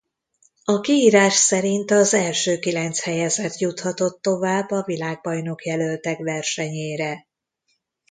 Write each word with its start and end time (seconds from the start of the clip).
A 0.63 0.79
kiírás 0.79 1.33
szerint 1.33 1.91
az 1.91 2.13
első 2.13 2.59
kilenc 2.59 3.03
helyezett 3.03 3.57
juthatott 3.57 4.21
tovább 4.21 4.69
a 4.69 4.83
világbajnokjelöltek 4.83 6.17
versenyére. 6.19 7.27